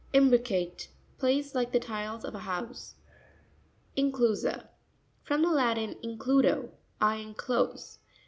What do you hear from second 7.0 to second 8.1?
enclose.